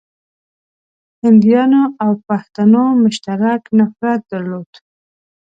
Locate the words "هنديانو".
1.23-1.83